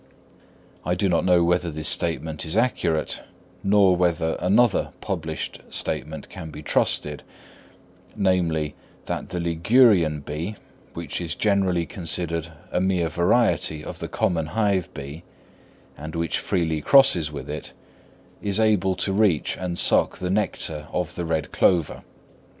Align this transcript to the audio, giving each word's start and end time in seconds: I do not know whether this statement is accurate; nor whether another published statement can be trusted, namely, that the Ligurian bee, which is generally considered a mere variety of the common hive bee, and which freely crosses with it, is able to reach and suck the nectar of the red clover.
I 0.83 0.95
do 0.95 1.07
not 1.07 1.25
know 1.25 1.43
whether 1.43 1.69
this 1.69 1.87
statement 1.87 2.43
is 2.43 2.57
accurate; 2.57 3.21
nor 3.63 3.95
whether 3.95 4.35
another 4.39 4.93
published 4.99 5.59
statement 5.69 6.27
can 6.27 6.49
be 6.49 6.63
trusted, 6.63 7.21
namely, 8.15 8.73
that 9.05 9.29
the 9.29 9.39
Ligurian 9.39 10.21
bee, 10.21 10.55
which 10.95 11.21
is 11.21 11.35
generally 11.35 11.85
considered 11.85 12.51
a 12.71 12.81
mere 12.81 13.09
variety 13.09 13.83
of 13.83 13.99
the 13.99 14.07
common 14.07 14.47
hive 14.47 14.91
bee, 14.95 15.21
and 15.95 16.15
which 16.15 16.39
freely 16.39 16.81
crosses 16.81 17.31
with 17.31 17.47
it, 17.47 17.71
is 18.41 18.59
able 18.59 18.95
to 18.95 19.13
reach 19.13 19.55
and 19.55 19.77
suck 19.77 20.17
the 20.17 20.31
nectar 20.31 20.87
of 20.91 21.13
the 21.13 21.25
red 21.25 21.51
clover. 21.51 22.01